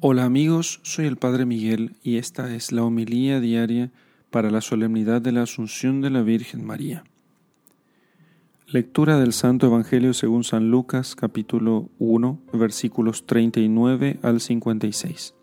Hola 0.00 0.26
amigos, 0.26 0.78
soy 0.82 1.06
el 1.06 1.16
Padre 1.16 1.46
Miguel 1.46 1.96
y 2.02 2.18
esta 2.18 2.54
es 2.54 2.70
la 2.70 2.84
homilía 2.84 3.40
diaria 3.40 3.90
para 4.30 4.50
la 4.50 4.60
solemnidad 4.60 5.22
de 5.22 5.32
la 5.32 5.44
Asunción 5.44 6.02
de 6.02 6.10
la 6.10 6.20
Virgen 6.20 6.66
María. 6.66 7.02
Lectura 8.66 9.18
del 9.18 9.32
Santo 9.32 9.68
Evangelio 9.68 10.12
según 10.12 10.44
San 10.44 10.70
Lucas 10.70 11.16
capítulo 11.16 11.88
1 11.98 12.38
versículos 12.52 13.24
39 13.24 14.18
al 14.20 14.42
56. 14.42 15.34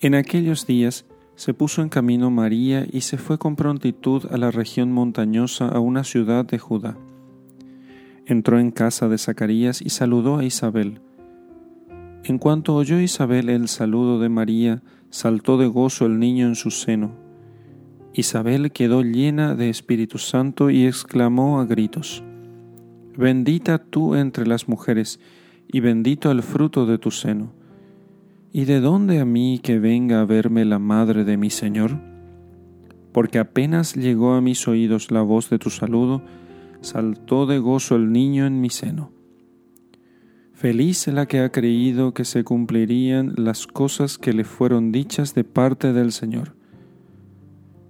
En 0.00 0.14
aquellos 0.14 0.66
días 0.66 1.04
se 1.34 1.52
puso 1.52 1.82
en 1.82 1.90
camino 1.90 2.30
María 2.30 2.86
y 2.90 3.02
se 3.02 3.18
fue 3.18 3.36
con 3.36 3.56
prontitud 3.56 4.24
a 4.32 4.38
la 4.38 4.50
región 4.50 4.90
montañosa 4.90 5.68
a 5.68 5.80
una 5.80 6.02
ciudad 6.02 6.46
de 6.46 6.58
Judá. 6.58 6.96
Entró 8.24 8.58
en 8.58 8.70
casa 8.70 9.06
de 9.10 9.18
Zacarías 9.18 9.82
y 9.82 9.90
saludó 9.90 10.38
a 10.38 10.44
Isabel 10.44 11.02
en 12.24 12.38
cuanto 12.38 12.74
oyó 12.74 13.00
Isabel 13.00 13.48
el 13.48 13.68
saludo 13.68 14.20
de 14.20 14.28
María, 14.28 14.82
saltó 15.08 15.56
de 15.56 15.66
gozo 15.66 16.06
el 16.06 16.18
niño 16.18 16.46
en 16.46 16.54
su 16.54 16.70
seno. 16.70 17.12
Isabel 18.12 18.72
quedó 18.72 19.02
llena 19.02 19.54
de 19.54 19.70
Espíritu 19.70 20.18
Santo 20.18 20.70
y 20.70 20.86
exclamó 20.86 21.60
a 21.60 21.64
gritos, 21.64 22.22
Bendita 23.16 23.78
tú 23.78 24.14
entre 24.14 24.46
las 24.46 24.68
mujeres, 24.68 25.20
y 25.72 25.80
bendito 25.80 26.30
el 26.30 26.42
fruto 26.42 26.86
de 26.86 26.98
tu 26.98 27.10
seno. 27.10 27.52
¿Y 28.52 28.64
de 28.64 28.80
dónde 28.80 29.20
a 29.20 29.24
mí 29.24 29.60
que 29.62 29.78
venga 29.78 30.20
a 30.20 30.24
verme 30.24 30.64
la 30.64 30.78
madre 30.78 31.24
de 31.24 31.36
mi 31.36 31.50
Señor? 31.50 32.00
Porque 33.12 33.38
apenas 33.38 33.94
llegó 33.94 34.34
a 34.34 34.40
mis 34.40 34.66
oídos 34.66 35.10
la 35.10 35.22
voz 35.22 35.50
de 35.50 35.58
tu 35.58 35.70
saludo, 35.70 36.22
saltó 36.80 37.46
de 37.46 37.58
gozo 37.58 37.96
el 37.96 38.10
niño 38.10 38.46
en 38.46 38.60
mi 38.60 38.70
seno. 38.70 39.12
Feliz 40.60 41.06
la 41.06 41.24
que 41.24 41.40
ha 41.40 41.50
creído 41.50 42.12
que 42.12 42.26
se 42.26 42.44
cumplirían 42.44 43.32
las 43.38 43.66
cosas 43.66 44.18
que 44.18 44.34
le 44.34 44.44
fueron 44.44 44.92
dichas 44.92 45.34
de 45.34 45.42
parte 45.42 45.94
del 45.94 46.12
Señor. 46.12 46.54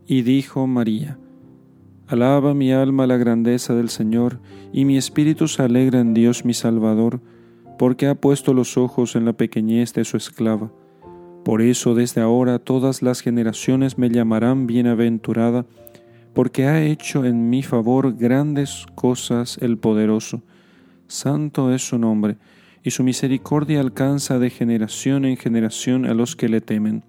Y 0.06 0.22
dijo 0.22 0.68
María, 0.68 1.18
Alaba 2.06 2.54
mi 2.54 2.70
alma 2.70 3.08
la 3.08 3.16
grandeza 3.16 3.74
del 3.74 3.88
Señor, 3.88 4.38
y 4.72 4.84
mi 4.84 4.96
espíritu 4.96 5.48
se 5.48 5.64
alegra 5.64 5.98
en 5.98 6.14
Dios 6.14 6.44
mi 6.44 6.54
Salvador, 6.54 7.20
porque 7.77 8.06
ha 8.06 8.14
puesto 8.14 8.54
los 8.54 8.77
ojos 8.77 9.16
en 9.16 9.24
la 9.24 9.32
pequeñez 9.32 9.92
de 9.92 10.05
su 10.05 10.16
esclava. 10.16 10.70
Por 11.44 11.62
eso 11.62 11.96
desde 11.96 12.20
ahora 12.20 12.60
todas 12.60 13.02
las 13.02 13.20
generaciones 13.20 13.98
me 13.98 14.10
llamarán 14.10 14.68
bienaventurada, 14.68 15.66
porque 16.34 16.66
ha 16.66 16.80
hecho 16.84 17.24
en 17.24 17.50
mi 17.50 17.64
favor 17.64 18.14
grandes 18.14 18.86
cosas 18.94 19.58
el 19.60 19.77
poderoso. 19.77 20.44
Santo 21.08 21.74
es 21.74 21.82
su 21.82 21.98
nombre 21.98 22.38
y 22.83 22.91
su 22.91 23.05
misericordia 23.05 23.81
alcanza 23.81 24.39
de 24.39 24.50
generación 24.50 25.25
en 25.25 25.36
generación 25.36 26.06
a 26.06 26.14
los 26.14 26.36
que 26.36 26.48
le 26.48 26.61
temen. 26.61 27.05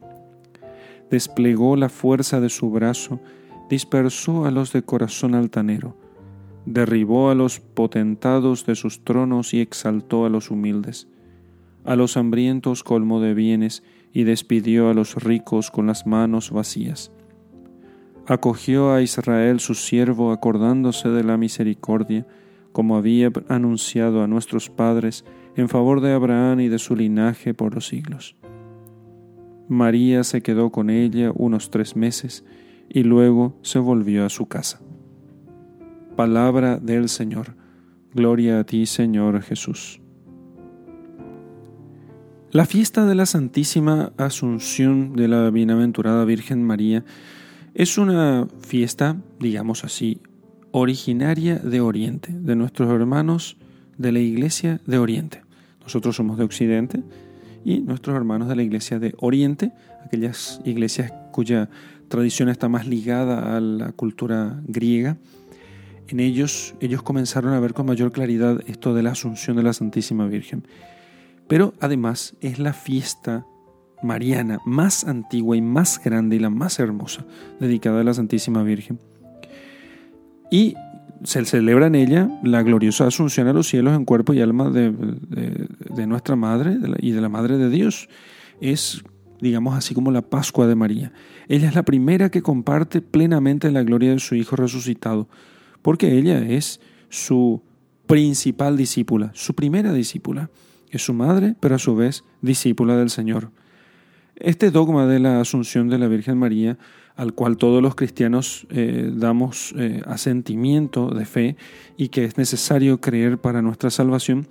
Desplegó 1.10 1.76
la 1.76 1.90
fuerza 1.90 2.40
de 2.40 2.50
su 2.50 2.70
brazo, 2.72 3.20
dispersó 3.70 4.46
a 4.46 4.52
los 4.52 4.74
de 4.74 4.84
corazón 4.84 5.36
altanero, 5.36 5.96
derribó 6.66 7.30
a 7.30 7.36
los 7.36 7.60
potentados 7.60 8.66
de 8.66 8.76
sus 8.76 9.04
tronos 9.04 9.54
y 9.54 9.62
exaltó 9.62 10.26
a 10.26 10.30
los 10.30 10.52
humildes. 10.52 11.08
A 11.84 11.96
los 11.96 12.18
hambrientos 12.18 12.84
colmó 12.84 13.20
de 13.22 13.34
bienes 13.34 13.84
y 14.14 14.24
despidió 14.24 14.90
a 14.90 14.94
los 14.94 15.16
ricos 15.16 15.72
con 15.72 15.88
las 15.88 16.06
manos 16.06 16.52
vacías. 16.52 17.12
Acogió 18.28 18.94
a 18.94 19.02
Israel 19.02 19.60
su 19.60 19.74
siervo 19.74 20.32
acordándose 20.32 21.10
de 21.10 21.24
la 21.24 21.38
misericordia, 21.38 22.28
como 22.72 22.96
había 22.96 23.32
anunciado 23.48 24.24
a 24.24 24.28
nuestros 24.28 24.70
padres, 24.70 25.26
en 25.56 25.70
favor 25.70 26.02
de 26.02 26.14
Abraham 26.14 26.62
y 26.62 26.68
de 26.70 26.80
su 26.80 26.96
linaje 26.96 27.54
por 27.54 27.76
los 27.76 27.88
siglos. 27.88 28.36
María 29.68 30.24
se 30.24 30.42
quedó 30.42 30.72
con 30.72 30.90
ella 30.90 31.32
unos 31.34 31.72
tres 31.72 31.96
meses 31.96 32.46
y 32.90 33.04
luego 33.04 33.58
se 33.62 33.80
volvió 33.80 34.26
a 34.26 34.30
su 34.30 34.48
casa. 34.48 34.82
Palabra 36.16 36.78
del 36.78 37.08
Señor. 37.08 37.56
Gloria 38.14 38.60
a 38.60 38.64
ti, 38.66 38.86
Señor 38.86 39.42
Jesús. 39.42 40.02
La 42.52 42.66
fiesta 42.66 43.06
de 43.06 43.16
la 43.16 43.26
Santísima 43.26 44.12
Asunción 44.18 45.16
de 45.16 45.30
la 45.30 45.50
Bienaventurada 45.52 46.26
Virgen 46.26 46.64
María 46.64 47.06
es 47.74 47.98
una 47.98 48.50
fiesta, 48.60 49.16
digamos 49.40 49.86
así, 49.86 50.22
originaria 50.72 51.56
de 51.56 51.82
Oriente, 51.82 52.32
de 52.34 52.56
nuestros 52.56 52.90
hermanos 52.90 53.58
de 53.98 54.12
la 54.12 54.20
Iglesia 54.20 54.82
de 54.86 54.98
Oriente. 54.98 55.42
Nosotros 55.82 56.16
somos 56.16 56.38
de 56.38 56.44
Occidente 56.44 57.04
y 57.64 57.80
nuestros 57.80 58.16
hermanos 58.16 58.48
de 58.48 58.56
la 58.56 58.64
Iglesia 58.64 59.00
de 59.00 59.14
Oriente, 59.20 59.72
aquellas 60.06 60.62
iglesias 60.66 61.12
cuya 61.32 61.70
tradición 62.08 62.50
está 62.50 62.70
más 62.70 62.88
ligada 62.88 63.56
a 63.56 63.60
la 63.60 63.92
cultura 63.92 64.62
griega. 64.68 65.18
En 66.08 66.20
ellos, 66.20 66.76
ellos 66.82 67.04
comenzaron 67.04 67.54
a 67.54 67.60
ver 67.60 67.74
con 67.74 67.86
mayor 67.86 68.12
claridad 68.12 68.60
esto 68.68 68.94
de 68.94 69.04
la 69.04 69.12
Asunción 69.12 69.56
de 69.58 69.64
la 69.64 69.74
Santísima 69.74 70.28
Virgen. 70.28 70.66
Pero 71.48 71.74
además 71.80 72.36
es 72.42 72.60
la 72.60 72.74
fiesta 72.74 73.46
mariana 74.04 74.60
más 74.66 75.06
antigua 75.06 75.56
y 75.56 75.62
más 75.62 76.02
grande 76.04 76.36
y 76.36 76.40
la 76.40 76.50
más 76.50 76.80
hermosa 76.80 77.26
dedicada 77.60 78.02
a 78.02 78.04
la 78.04 78.14
Santísima 78.14 78.64
Virgen. 78.64 79.00
Y 80.52 80.76
se 81.24 81.46
celebra 81.46 81.88
en 81.88 81.96
ella 81.96 82.30
la 82.44 82.62
gloriosa 82.62 83.08
asunción 83.08 83.48
a 83.48 83.54
los 83.54 83.68
cielos 83.68 83.96
en 83.96 84.06
cuerpo 84.06 84.34
y 84.34 84.42
alma 84.42 84.70
de, 84.70 84.92
nuestra 86.06 86.36
Madre 86.36 86.78
y 87.00 87.12
de 87.12 87.22
la 87.22 87.30
Madre 87.30 87.58
de 87.58 87.70
Dios. 87.70 88.10
Es, 88.60 89.02
digamos 89.40 89.76
así, 89.76 89.96
como 89.96 90.12
la 90.12 90.22
Pascua 90.22 90.68
de 90.68 90.76
María. 90.76 91.14
Ella 91.48 91.70
es 91.70 91.76
la 91.76 91.84
primera 91.84 92.30
que 92.30 92.42
comparte 92.42 93.02
plenamente 93.02 93.72
la 93.72 93.84
gloria 93.84 94.12
de 94.12 94.20
su 94.20 94.36
Hijo 94.36 94.56
resucitado, 94.58 95.30
porque 95.82 96.18
ella 96.18 96.40
es 96.40 96.82
su 97.10 97.62
principal 98.06 98.76
discípula, 98.76 99.32
su 99.34 99.56
primera 99.56 99.94
discípula. 99.94 100.50
Es 100.90 101.04
su 101.04 101.14
madre, 101.14 101.56
pero 101.62 101.76
a 101.76 101.80
su 101.80 101.96
vez 101.96 102.26
discípula 102.42 102.98
del 102.98 103.10
Señor. 103.10 103.52
Este 104.36 104.72
dogma 104.72 105.08
de 105.08 105.20
la 105.20 105.40
asunción 105.40 105.88
de 105.88 105.98
la 105.98 106.10
Virgen 106.10 106.38
María 106.38 106.78
al 107.16 107.34
cual 107.34 107.58
todos 107.58 107.82
los 107.82 107.96
cristianos 107.96 108.68
eh, 108.70 109.12
damos 109.14 109.74
eh, 109.78 110.02
asentimiento 110.06 111.10
de 111.10 111.26
fe 111.26 111.56
y 111.98 112.10
que 112.10 112.26
es 112.26 112.38
necesario 112.38 113.00
creer 113.00 113.38
para 113.38 113.62
nuestra 113.62 113.90
salvación, 113.90 114.48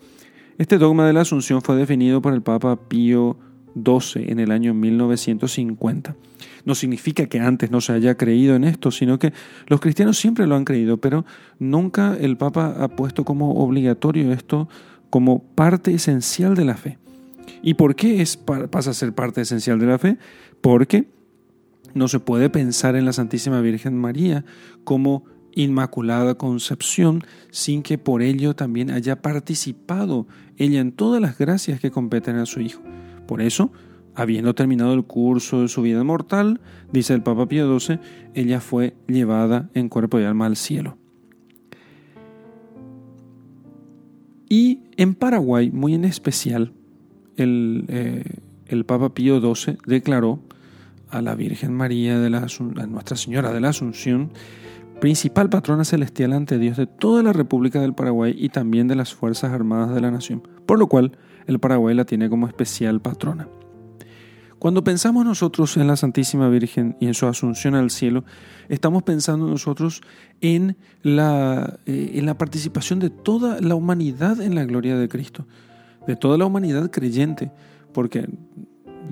este 0.58 0.78
dogma 0.78 1.06
de 1.06 1.14
la 1.14 1.22
Asunción 1.22 1.62
fue 1.62 1.76
definido 1.76 2.20
por 2.20 2.34
el 2.34 2.42
Papa 2.42 2.76
Pío 2.88 3.38
XII 3.74 4.30
en 4.30 4.40
el 4.40 4.50
año 4.50 4.74
1950. 4.74 6.16
No 6.64 6.74
significa 6.74 7.26
que 7.26 7.40
antes 7.40 7.70
no 7.70 7.80
se 7.80 7.92
haya 7.92 8.16
creído 8.16 8.54
en 8.54 8.64
esto, 8.64 8.90
sino 8.90 9.18
que 9.18 9.32
los 9.66 9.80
cristianos 9.80 10.18
siempre 10.18 10.46
lo 10.46 10.56
han 10.56 10.64
creído, 10.64 10.98
pero 10.98 11.24
nunca 11.58 12.16
el 12.20 12.36
Papa 12.36 12.76
ha 12.78 12.88
puesto 12.88 13.24
como 13.24 13.54
obligatorio 13.54 14.32
esto 14.32 14.68
como 15.08 15.42
parte 15.42 15.92
esencial 15.92 16.54
de 16.54 16.64
la 16.64 16.76
fe. 16.76 16.98
¿Y 17.62 17.74
por 17.74 17.94
qué 17.94 18.22
es, 18.22 18.36
pasa 18.36 18.90
a 18.90 18.94
ser 18.94 19.14
parte 19.14 19.40
esencial 19.40 19.78
de 19.78 19.86
la 19.86 19.98
fe? 19.98 20.18
Porque 20.60 21.08
no 21.94 22.08
se 22.08 22.20
puede 22.20 22.50
pensar 22.50 22.96
en 22.96 23.04
la 23.04 23.12
Santísima 23.12 23.60
Virgen 23.60 23.96
María 23.96 24.44
como 24.84 25.24
Inmaculada 25.52 26.36
Concepción 26.36 27.22
sin 27.50 27.82
que 27.82 27.98
por 27.98 28.22
ello 28.22 28.54
también 28.54 28.90
haya 28.90 29.20
participado 29.20 30.26
ella 30.56 30.80
en 30.80 30.92
todas 30.92 31.20
las 31.20 31.38
gracias 31.38 31.80
que 31.80 31.90
competen 31.90 32.36
a 32.36 32.46
su 32.46 32.60
Hijo. 32.60 32.82
Por 33.26 33.40
eso, 33.42 33.72
habiendo 34.14 34.54
terminado 34.54 34.92
el 34.94 35.04
curso 35.04 35.62
de 35.62 35.68
su 35.68 35.82
vida 35.82 36.04
mortal, 36.04 36.60
dice 36.92 37.14
el 37.14 37.22
Papa 37.22 37.46
Pío 37.46 37.78
XII, 37.78 37.98
ella 38.34 38.60
fue 38.60 38.94
llevada 39.08 39.70
en 39.74 39.88
cuerpo 39.88 40.20
y 40.20 40.24
alma 40.24 40.46
al 40.46 40.56
cielo. 40.56 40.98
Y 44.48 44.82
en 44.96 45.14
Paraguay, 45.14 45.70
muy 45.70 45.94
en 45.94 46.04
especial, 46.04 46.72
el, 47.36 47.84
eh, 47.88 48.24
el 48.66 48.84
Papa 48.84 49.14
Pío 49.14 49.40
XII 49.40 49.78
declaró 49.86 50.40
a 51.10 51.22
la 51.22 51.34
Virgen 51.34 51.72
María, 51.72 52.18
de 52.18 52.30
la, 52.30 52.46
a 52.46 52.86
Nuestra 52.86 53.16
Señora 53.16 53.52
de 53.52 53.60
la 53.60 53.70
Asunción, 53.70 54.32
principal 55.00 55.48
patrona 55.48 55.84
celestial 55.84 56.32
ante 56.32 56.58
Dios 56.58 56.76
de 56.76 56.86
toda 56.86 57.22
la 57.22 57.32
República 57.32 57.80
del 57.80 57.94
Paraguay 57.94 58.34
y 58.36 58.50
también 58.50 58.86
de 58.86 58.96
las 58.96 59.14
Fuerzas 59.14 59.52
Armadas 59.52 59.94
de 59.94 60.00
la 60.00 60.10
Nación, 60.10 60.42
por 60.66 60.78
lo 60.78 60.86
cual 60.86 61.16
el 61.46 61.58
Paraguay 61.58 61.94
la 61.94 62.04
tiene 62.04 62.28
como 62.28 62.46
especial 62.46 63.00
patrona. 63.00 63.48
Cuando 64.60 64.84
pensamos 64.84 65.24
nosotros 65.24 65.78
en 65.78 65.86
la 65.86 65.96
Santísima 65.96 66.50
Virgen 66.50 66.94
y 67.00 67.06
en 67.06 67.14
su 67.14 67.26
asunción 67.26 67.74
al 67.74 67.90
cielo, 67.90 68.24
estamos 68.68 69.02
pensando 69.02 69.46
nosotros 69.46 70.02
en 70.42 70.76
la, 71.02 71.78
eh, 71.86 72.12
en 72.16 72.26
la 72.26 72.36
participación 72.36 72.98
de 72.98 73.08
toda 73.08 73.58
la 73.62 73.74
humanidad 73.74 74.38
en 74.42 74.54
la 74.54 74.66
gloria 74.66 74.98
de 74.98 75.08
Cristo, 75.08 75.46
de 76.06 76.14
toda 76.14 76.36
la 76.36 76.44
humanidad 76.44 76.90
creyente, 76.90 77.50
porque 77.94 78.28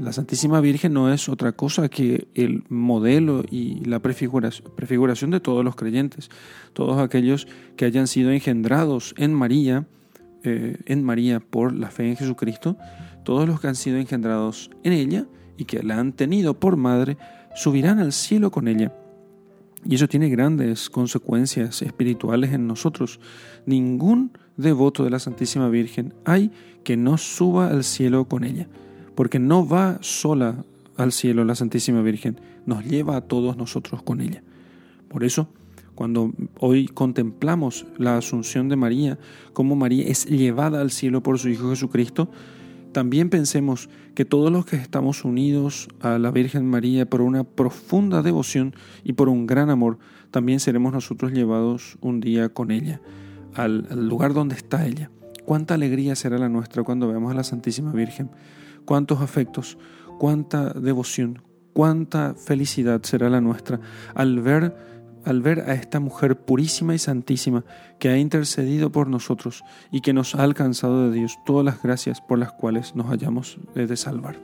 la 0.01 0.13
Santísima 0.13 0.61
Virgen 0.61 0.93
no 0.93 1.13
es 1.13 1.29
otra 1.29 1.53
cosa 1.53 1.89
que 1.89 2.29
el 2.35 2.65
modelo 2.69 3.45
y 3.51 3.85
la 3.85 4.01
prefiguración, 4.01 5.31
de 5.31 5.41
todos 5.41 5.65
los 5.65 5.77
creyentes, 5.77 6.31
todos 6.73 6.99
aquellos 6.99 7.47
que 7.77 7.85
hayan 7.85 8.07
sido 8.07 8.31
engendrados 8.31 9.15
en 9.17 9.35
María, 9.35 9.87
eh, 10.45 10.79
en 10.87 11.03
María 11.03 11.41
por 11.41 11.75
la 11.75 11.91
fe 11.91 12.09
en 12.09 12.17
Jesucristo, 12.17 12.77
todos 13.25 13.49
los 13.49 13.61
que 13.61 13.69
han 13.69 13.75
sido 13.75 13.99
engendrados 13.99 14.71
en 14.85 14.93
ella 14.93 15.27
y 15.57 15.65
que 15.65 15.83
la 15.83 15.99
han 15.99 16.13
tenido 16.13 16.59
por 16.59 16.77
madre, 16.77 17.19
subirán 17.55 17.99
al 17.99 18.13
cielo 18.13 18.51
con 18.51 18.69
ella. 18.69 18.93
Y 19.85 19.95
eso 19.95 20.09
tiene 20.09 20.29
grandes 20.29 20.91
consecuencias 20.91 21.83
espirituales 21.83 22.53
en 22.53 22.67
nosotros. 22.67 23.21
Ningún 23.67 24.33
devoto 24.57 25.05
de 25.05 25.11
la 25.11 25.19
Santísima 25.19 25.69
Virgen 25.69 26.15
hay 26.25 26.51
que 26.85 26.97
no 26.97 27.19
suba 27.19 27.69
al 27.69 27.85
cielo 27.85 28.27
con 28.27 28.45
ella, 28.45 28.69
porque 29.19 29.41
no 29.41 29.67
va 29.67 29.99
sola 30.01 30.65
al 30.97 31.11
cielo 31.11 31.45
la 31.45 31.57
Santísima 31.57 32.03
Virgen, 32.03 32.41
nos 32.67 32.85
lleva 32.85 33.17
a 33.17 33.21
todos 33.23 33.57
nosotros 33.57 34.01
con 34.01 34.21
ella. 34.21 34.45
Por 35.09 35.25
eso, 35.25 35.49
cuando 35.97 36.33
hoy 36.61 36.87
contemplamos 36.87 37.85
la 37.97 38.17
asunción 38.17 38.69
de 38.69 38.77
María, 38.77 39.19
como 39.55 39.75
María 39.75 40.07
es 40.07 40.27
llevada 40.27 40.81
al 40.81 40.93
cielo 40.93 41.21
por 41.21 41.41
su 41.41 41.49
Hijo 41.49 41.69
Jesucristo, 41.71 42.31
también 42.93 43.29
pensemos 43.29 43.89
que 44.15 44.25
todos 44.25 44.53
los 44.53 44.67
que 44.67 44.77
estamos 44.77 45.25
unidos 45.25 45.89
a 46.01 46.19
la 46.19 46.31
Virgen 46.31 46.71
María 46.71 47.05
por 47.05 47.21
una 47.21 47.43
profunda 47.43 48.23
devoción 48.23 48.73
y 49.03 49.15
por 49.15 49.29
un 49.29 49.49
gran 49.49 49.69
amor, 49.69 49.99
también 50.31 50.61
seremos 50.61 50.93
nosotros 50.93 51.33
llevados 51.33 51.99
un 52.01 52.21
día 52.21 52.51
con 52.51 52.71
ella, 52.71 53.01
al, 53.55 53.89
lugar 54.09 54.33
donde 54.33 54.55
está 54.55 54.87
ella. 54.87 55.11
Cuánta 55.45 55.75
alegría 55.75 56.15
será 56.15 56.39
la 56.39 56.49
nuestra 56.49 56.85
cuando 56.85 57.09
veamos 57.09 57.33
a 57.33 57.35
la 57.35 57.43
Santísima 57.43 57.91
Virgen, 57.91 58.31
cuántos 58.89 59.21
afectos, 59.21 59.77
cuánta 60.19 60.73
devoción, 60.73 61.43
cuánta 61.75 62.35
felicidad 62.35 63.03
será 63.03 63.29
la 63.29 63.43
nuestra 63.43 63.81
al 64.15 64.41
ver 64.41 64.75
al 65.27 65.43
ver 65.43 65.61
a 65.61 65.75
esta 65.75 66.01
mujer 66.01 66.39
purísima 66.39 66.95
y 66.95 66.99
santísima 66.99 67.67
que 67.99 68.09
ha 68.09 68.17
intercedido 68.17 68.91
por 68.91 69.09
nosotros 69.09 69.63
y 69.93 70.01
que 70.01 70.15
nos 70.15 70.35
ha 70.35 70.43
alcanzado 70.43 71.11
de 71.11 71.19
Dios 71.19 71.39
todas 71.45 71.67
las 71.67 71.83
gracias 71.83 72.23
por 72.23 72.39
las 72.39 72.53
cuales 72.53 72.97
nos 72.97 73.11
hayamos 73.11 73.59
de 73.75 73.95
salvar. 73.95 74.41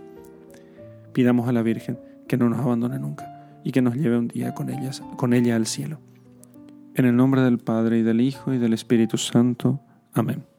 Pidamos 1.15 1.49
a 1.49 1.53
la 1.53 1.63
Virgen 1.63 1.99
que 2.29 2.37
no 2.37 2.51
nos 2.51 2.59
abandone 2.59 2.99
nunca 2.99 3.25
y 3.65 3.73
que 3.73 3.81
nos 3.81 3.95
lleve 3.95 4.19
un 4.19 4.29
día 4.29 4.53
con, 4.53 4.69
ellas, 4.69 5.03
con 5.17 5.33
ella 5.33 5.57
al 5.57 5.65
cielo. 5.65 6.01
En 6.95 7.07
el 7.07 7.17
nombre 7.17 7.41
del 7.41 7.57
Padre 7.57 8.01
y 8.01 8.03
del 8.03 8.21
Hijo 8.21 8.53
y 8.53 8.59
del 8.59 8.75
Espíritu 8.75 9.17
Santo. 9.17 9.81
Amén. 10.13 10.54